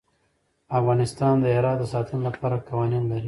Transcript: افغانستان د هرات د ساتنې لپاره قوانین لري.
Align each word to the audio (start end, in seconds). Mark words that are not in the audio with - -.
افغانستان 0.79 1.35
د 1.39 1.45
هرات 1.55 1.77
د 1.79 1.83
ساتنې 1.93 2.21
لپاره 2.35 2.63
قوانین 2.67 3.03
لري. 3.09 3.19